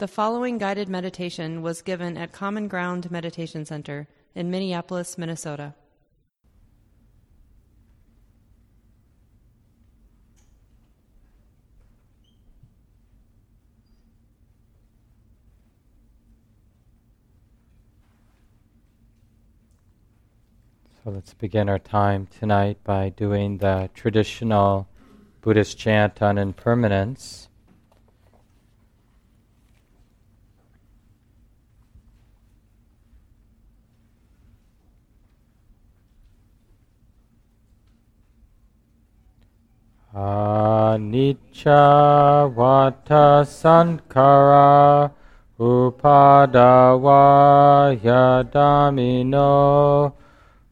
[0.00, 5.74] The following guided meditation was given at Common Ground Meditation Center in Minneapolis, Minnesota.
[21.04, 24.88] So let's begin our time tonight by doing the traditional
[25.42, 27.49] Buddhist chant on impermanence.
[40.20, 41.80] Anicca
[42.54, 45.10] vata sankhara
[45.58, 47.24] upadava
[48.04, 50.12] yadamino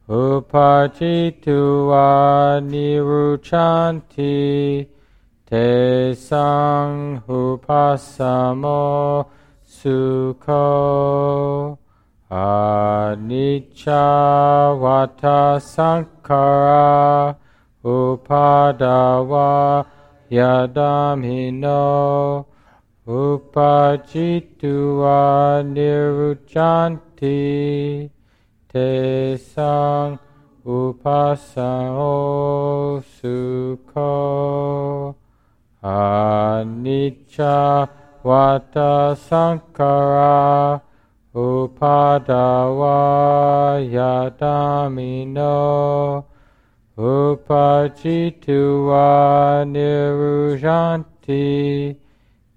[0.06, 2.06] upachitua
[2.61, 4.37] niruchanti
[5.48, 9.27] te sang upasamo
[9.67, 11.78] sukho.
[12.30, 14.05] Anicca
[14.78, 17.34] vata sankhara
[17.84, 19.87] upadava
[20.31, 21.79] yadamino
[23.07, 24.43] upachitua
[25.65, 27.41] niruchanti
[28.69, 30.19] te sang
[30.67, 32.12] upasamo
[33.17, 35.15] sukho
[35.83, 37.89] anicca
[38.23, 40.83] vata sankhara
[41.33, 43.01] upadava
[43.97, 45.57] yadamino
[46.99, 48.99] upachitua
[49.65, 51.07] nirujanti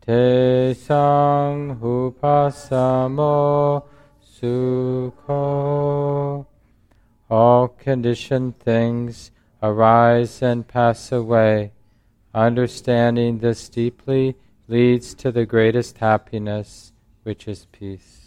[0.02, 3.84] te sang upasamo
[4.26, 6.48] sukho.
[7.30, 9.30] All conditioned things
[9.62, 11.72] arise and pass away.
[12.34, 14.36] Understanding this deeply
[14.68, 18.21] leads to the greatest happiness, which is peace.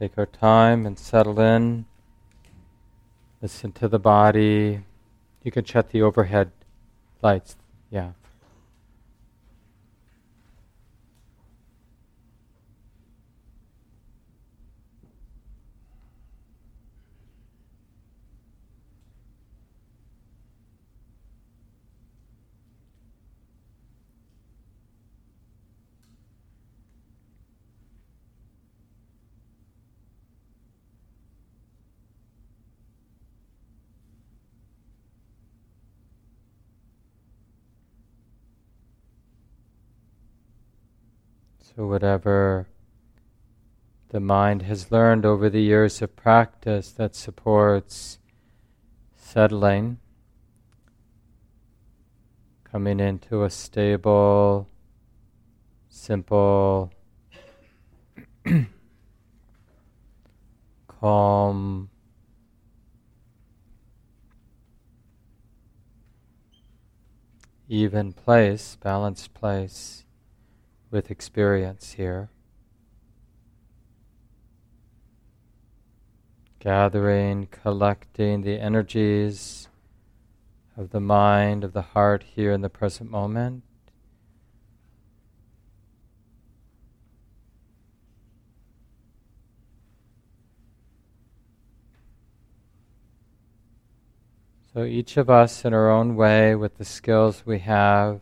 [0.00, 1.84] Take our time and settle in.
[3.42, 4.80] Listen to the body.
[5.42, 6.52] You can shut the overhead
[7.20, 7.56] lights.
[7.90, 8.12] Yeah.
[41.76, 42.66] So, whatever
[44.08, 48.18] the mind has learned over the years of practice that supports
[49.14, 49.98] settling,
[52.64, 54.66] coming into a stable,
[55.88, 56.92] simple,
[60.88, 61.88] calm,
[67.68, 70.04] even place, balanced place
[70.90, 72.30] with experience here.
[76.58, 79.68] Gathering, collecting the energies
[80.76, 83.62] of the mind, of the heart here in the present moment.
[94.72, 98.20] So each of us, in our own way, with the skills we have,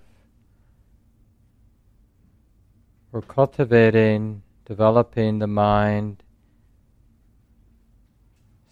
[3.18, 6.22] we're cultivating, developing the mind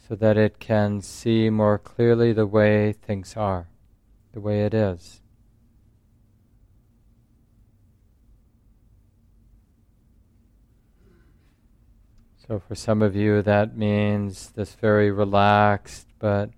[0.07, 3.67] so that it can see more clearly the way things are,
[4.33, 5.21] the way it is.
[12.47, 16.51] So, for some of you, that means this very relaxed but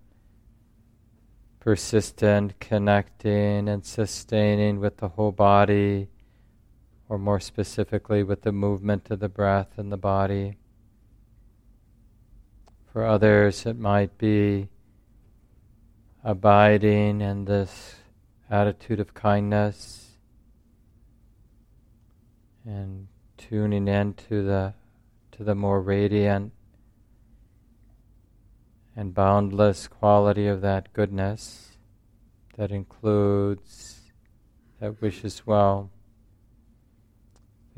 [1.59, 6.09] persistent connecting and sustaining with the whole body
[7.09, 10.59] or more specifically with the movement of the breath in the body.
[12.93, 14.69] For others, it might be
[16.23, 17.97] abiding in this
[18.51, 20.09] attitude of kindness
[22.65, 24.75] and tuning in to the
[25.33, 26.53] to the more radiant
[28.97, 31.79] and boundless quality of that goodness
[32.57, 34.01] that includes
[34.81, 35.91] that wishes well.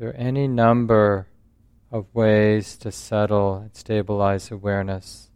[0.01, 1.27] There are any number
[1.91, 5.29] of ways to settle and stabilize awareness.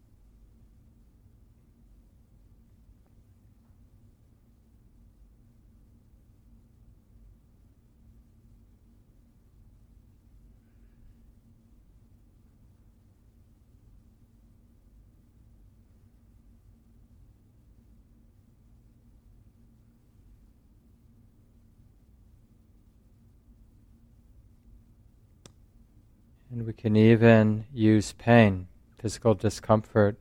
[26.55, 28.67] And we can even use pain,
[28.97, 30.17] physical discomfort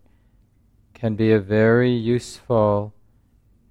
[0.94, 2.94] can be a very useful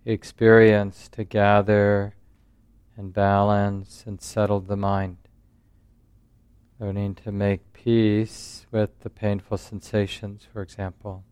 [0.06, 2.15] experience to gather
[2.95, 5.18] and balance and settle the mind.
[6.80, 11.24] Learning to make peace with the painful sensations, for example.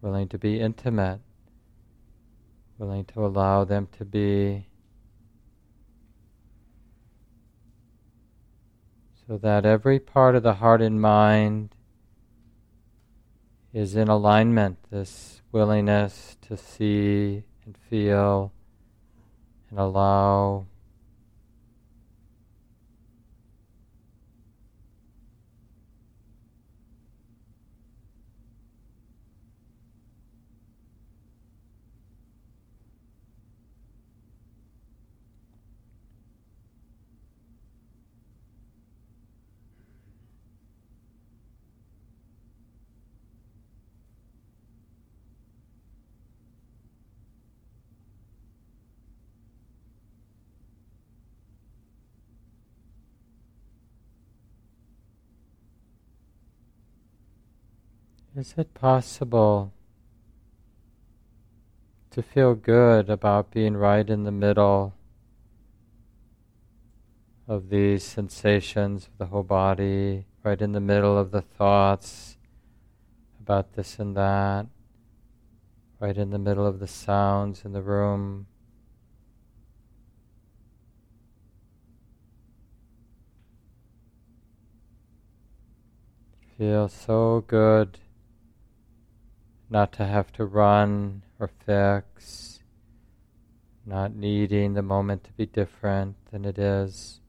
[0.00, 1.20] Willing to be intimate.
[2.78, 4.68] Willing to allow them to be.
[9.26, 11.74] So that every part of the heart and mind
[13.72, 18.52] is in alignment, this willingness to see and feel
[19.68, 20.66] and allow
[58.36, 59.72] Is it possible
[62.10, 64.92] to feel good about being right in the middle
[67.48, 72.36] of these sensations of the whole body, right in the middle of the thoughts
[73.40, 74.66] about this and that,
[75.98, 78.48] right in the middle of the sounds in the room?
[86.58, 87.98] Feel so good
[89.68, 92.60] not to have to run or fix,
[93.84, 97.20] not needing the moment to be different than it is.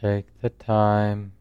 [0.00, 1.32] Take the time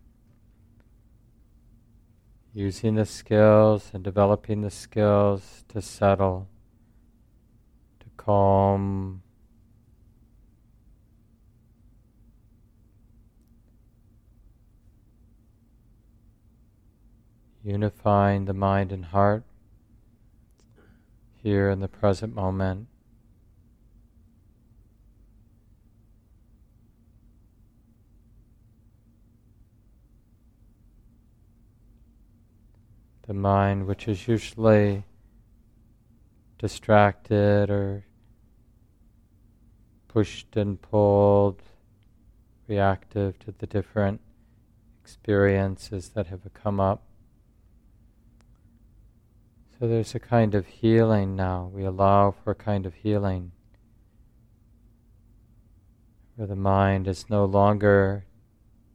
[2.56, 6.48] using the skills and developing the skills to settle,
[8.00, 9.22] to calm.
[17.64, 19.44] Unifying the mind and heart
[21.44, 22.88] here in the present moment.
[33.28, 35.04] The mind, which is usually
[36.58, 38.06] distracted or
[40.08, 41.62] pushed and pulled,
[42.68, 44.22] reactive to the different
[45.02, 47.04] experiences that have come up.
[49.78, 51.70] So there's a kind of healing now.
[51.72, 53.52] We allow for a kind of healing
[56.36, 58.26] where the mind is no longer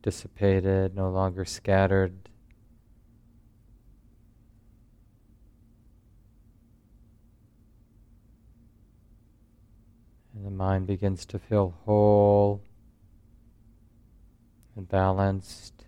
[0.02, 2.22] dissipated, no longer scattered
[10.42, 12.62] And the mind begins to feel whole
[14.76, 15.81] and balanced.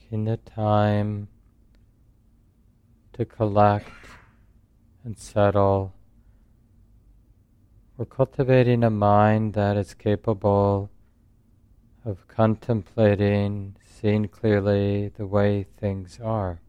[0.00, 1.28] Taking the time
[3.12, 3.88] to collect
[5.04, 5.94] and settle.
[7.96, 10.90] We're cultivating a mind that is capable
[12.04, 16.60] of contemplating, seeing clearly the way things are.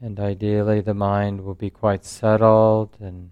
[0.00, 3.30] And ideally, the mind will be quite settled and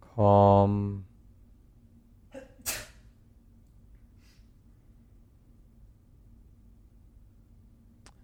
[0.00, 1.05] calm.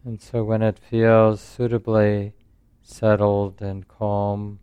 [0.05, 2.33] And so, when it feels suitably
[2.83, 4.59] settled and calm,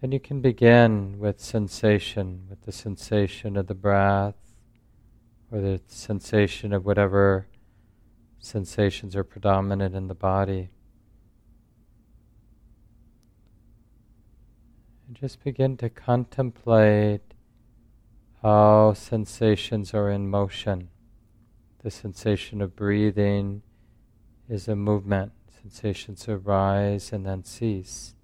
[0.00, 4.36] then you can begin with sensation, with the sensation of the breath,
[5.50, 7.46] or the sensation of whatever
[8.38, 10.68] sensations are predominant in the body.
[15.06, 17.32] And just begin to contemplate
[18.42, 20.90] how sensations are in motion.
[21.82, 23.62] The sensation of breathing
[24.48, 25.32] is a movement.
[25.62, 28.14] Sensations arise and then cease.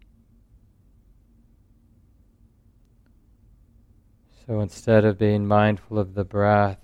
[4.46, 6.78] So instead of being mindful of the breath,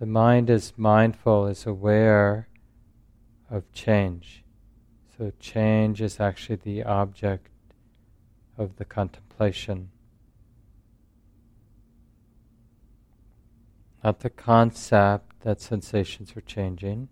[0.00, 2.48] the mind is mindful, is aware
[3.50, 4.44] of change.
[5.16, 7.50] So change is actually the object
[8.58, 9.90] of the contemplation.
[14.02, 17.06] Not the concept that sensations are changing,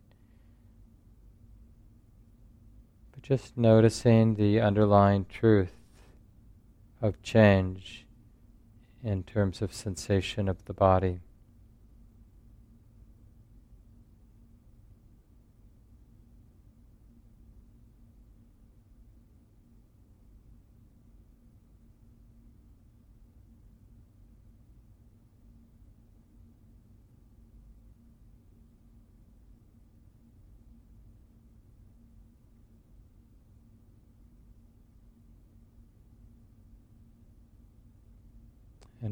[3.13, 5.75] but just noticing the underlying truth
[7.03, 8.07] of change
[9.05, 11.21] in terms of sensation of the body.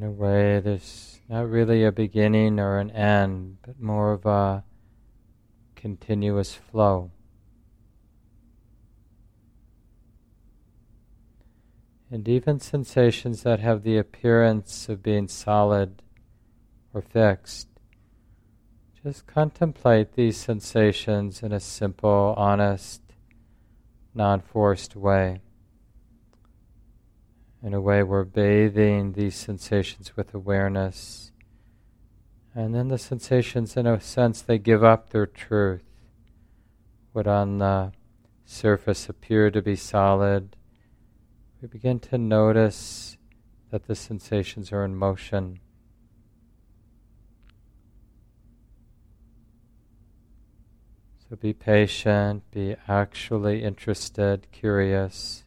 [0.00, 4.64] In a way, there's not really a beginning or an end, but more of a
[5.76, 7.11] continuous flow.
[12.11, 16.00] And even sensations that have the appearance of being solid
[16.95, 17.69] or fixed,
[19.02, 23.02] just contemplate these sensations in a simple, honest,
[24.14, 25.42] non forced way.
[27.62, 31.30] In a way, we're bathing these sensations with awareness.
[32.54, 35.84] And then the sensations, in a sense, they give up their truth.
[37.12, 37.92] What on the
[38.46, 40.56] surface appear to be solid,
[41.60, 43.18] we begin to notice
[43.70, 45.60] that the sensations are in motion.
[51.28, 55.44] So be patient, be actually interested, curious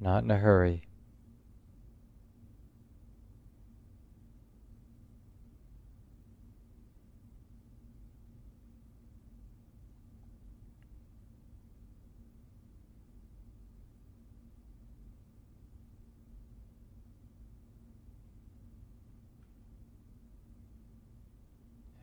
[0.00, 0.82] not in a hurry.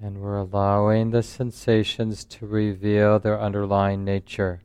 [0.03, 4.61] And we're allowing the sensations to reveal their underlying nature.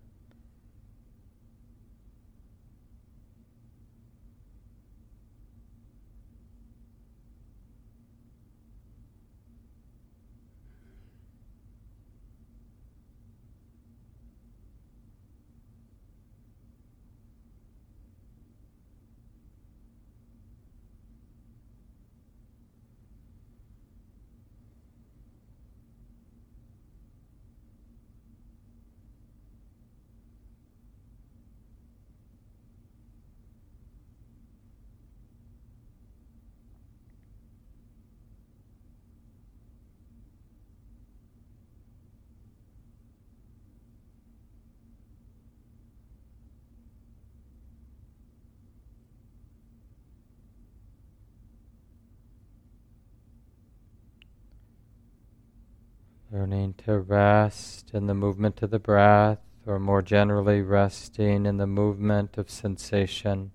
[56.33, 61.67] Learning to rest in the movement of the breath, or more generally, resting in the
[61.67, 63.53] movement of sensation.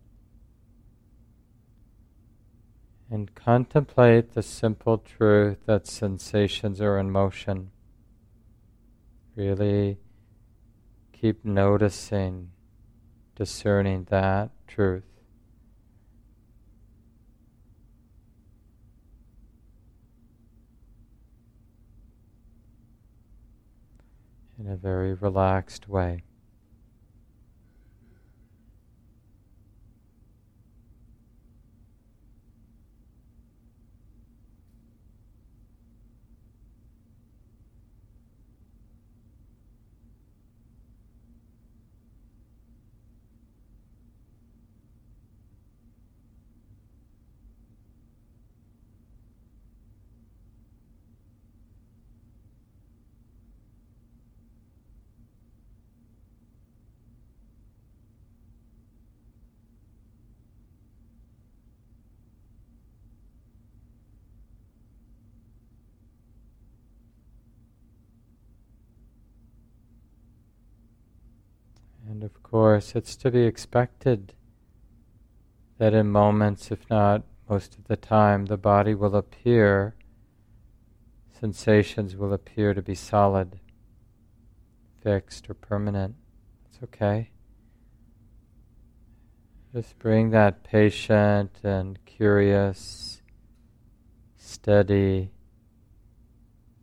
[3.10, 7.72] And contemplate the simple truth that sensations are in motion.
[9.36, 9.98] Really
[11.12, 12.52] keep noticing,
[13.36, 15.11] discerning that truth.
[24.66, 26.24] In a very relaxed way.
[72.12, 74.34] And of course, it's to be expected
[75.78, 79.96] that in moments, if not most of the time, the body will appear,
[81.40, 83.62] sensations will appear to be solid,
[85.02, 86.16] fixed, or permanent.
[86.66, 87.32] It's okay.
[89.74, 93.22] Just bring that patient and curious,
[94.36, 95.32] steady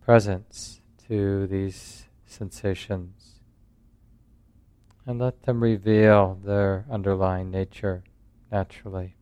[0.01, 3.18] presence to these sensations
[5.09, 8.05] and let them reveal their underlying nature
[8.53, 9.18] naturally.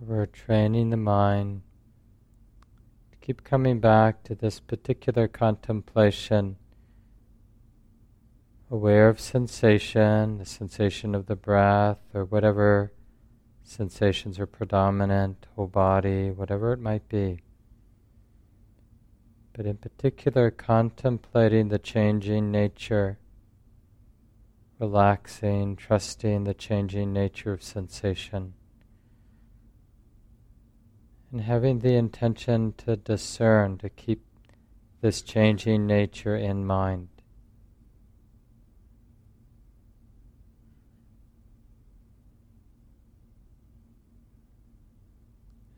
[0.00, 1.62] We're training the mind
[3.10, 6.56] to keep coming back to this particular contemplation,
[8.70, 12.92] aware of sensation, the sensation of the breath, or whatever
[13.62, 17.40] sensations are predominant, whole body, whatever it might be.
[19.54, 23.18] But in particular, contemplating the changing nature,
[24.78, 28.52] relaxing, trusting the changing nature of sensation
[31.32, 34.24] and having the intention to discern, to keep
[35.00, 37.08] this changing nature in mind.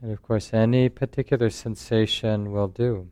[0.00, 3.10] And of course, any particular sensation will do.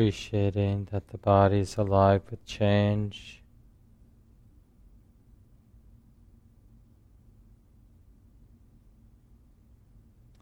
[0.00, 3.42] Appreciating that the body is alive with change.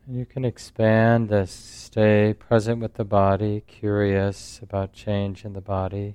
[0.06, 5.60] And you can expand this, stay present with the body, curious about change in the
[5.60, 6.14] body,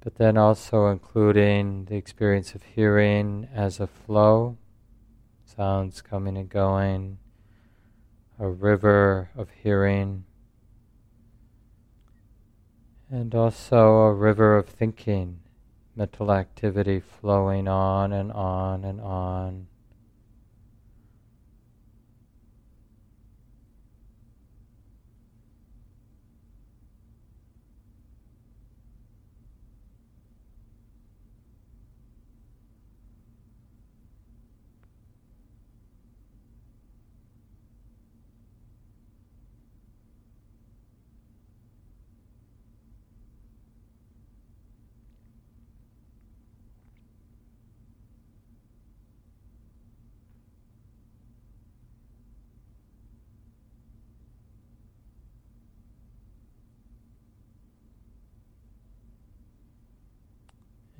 [0.00, 4.58] but then also including the experience of hearing as a flow,
[5.44, 7.18] sounds coming and going,
[8.36, 10.24] a river of hearing,
[13.14, 15.38] and also a river of thinking,
[15.94, 19.68] mental activity flowing on and on and on.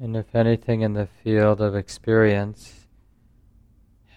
[0.04, 2.88] And if anything in the field of experience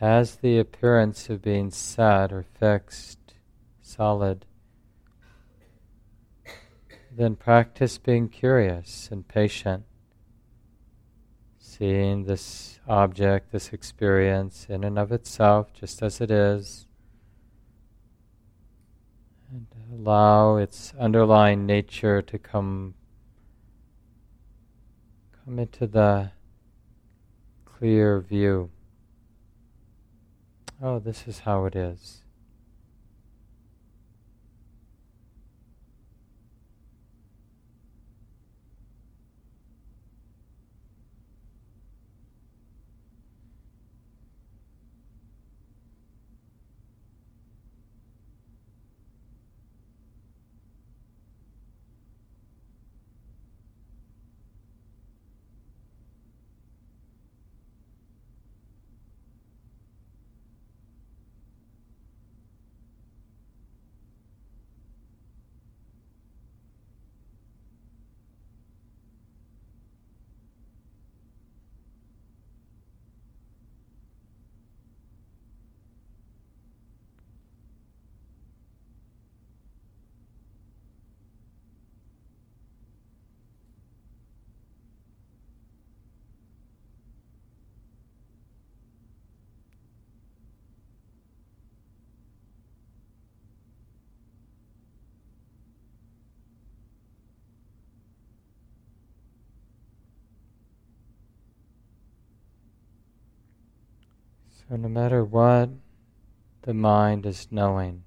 [0.01, 3.35] has the appearance of being set or fixed,
[3.81, 4.45] solid,
[7.09, 9.85] then practice being curious and patient,
[11.57, 16.85] seeing this object, this experience in and of itself just as it is,
[19.49, 22.93] and allow its underlying nature to come
[25.47, 26.31] Come into the
[27.63, 28.69] clear view.
[30.83, 32.23] Oh, this is how it is.
[104.69, 105.69] So, no matter what
[106.63, 108.03] the mind is knowing,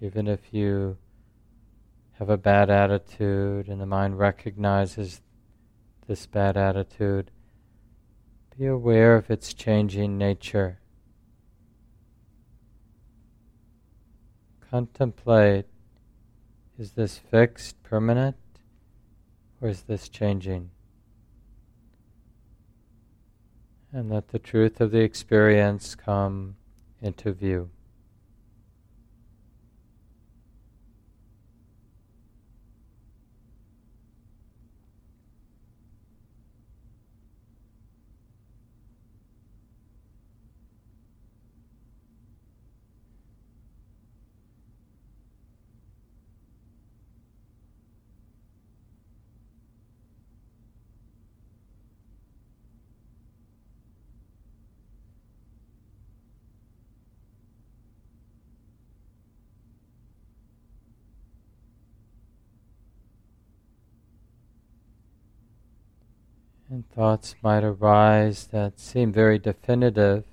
[0.00, 0.96] even if you
[2.12, 5.20] have a bad attitude and the mind recognizes
[6.06, 7.30] this bad attitude,
[8.58, 10.80] be aware of its changing nature.
[14.70, 15.66] Contemplate
[16.78, 18.36] is this fixed, permanent,
[19.60, 20.70] or is this changing?
[23.92, 26.56] And let the truth of the experience come
[27.02, 27.70] into view.
[66.70, 70.24] And thoughts might arise that seem very definitive,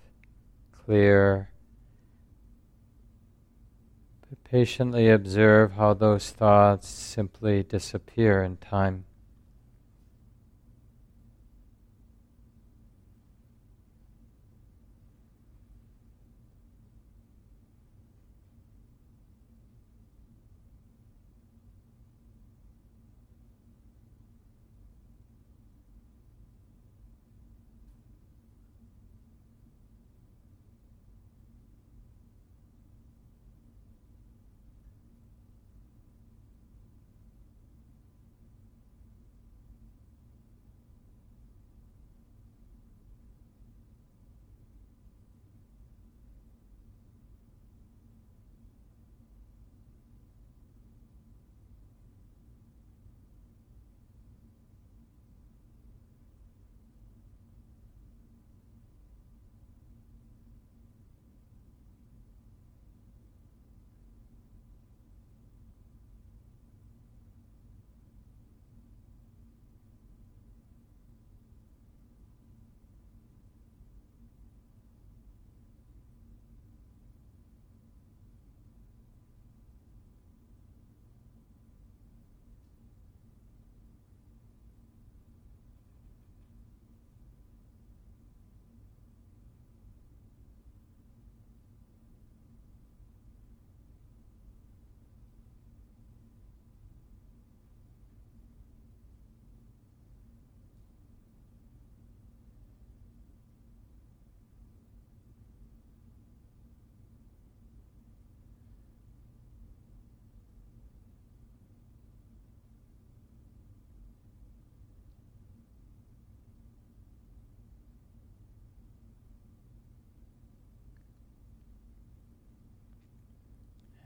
[0.71, 1.49] clear.
[4.29, 9.05] But patiently observe how those thoughts simply disappear in time.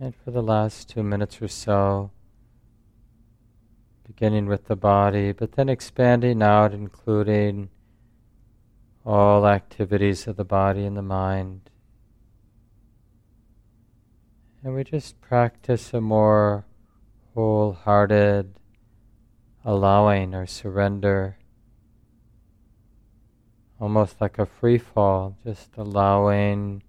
[0.02, 2.10] And for the last two minutes or so,
[4.08, 7.70] beginning with the body, but then expanding out, including
[9.06, 11.70] all activities of the body and the mind.
[14.64, 16.66] And we just practice a more
[17.36, 18.56] wholehearted
[19.64, 21.38] allowing or surrender,
[23.80, 26.82] almost like a free fall, just allowing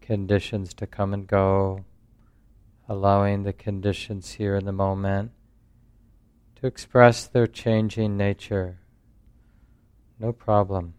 [0.00, 1.84] conditions to come and go,
[2.88, 5.32] allowing the conditions here in the moment
[6.56, 8.78] to express their changing nature.
[10.18, 10.94] No problem.